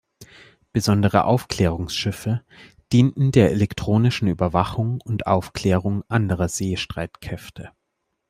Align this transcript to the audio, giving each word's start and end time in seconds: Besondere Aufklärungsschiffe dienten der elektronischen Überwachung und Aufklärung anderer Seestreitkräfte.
Besondere 0.73 1.25
Aufklärungsschiffe 1.25 2.43
dienten 2.91 3.31
der 3.31 3.51
elektronischen 3.51 4.27
Überwachung 4.27 4.99
und 4.99 5.27
Aufklärung 5.27 6.03
anderer 6.07 6.49
Seestreitkräfte. 6.49 7.69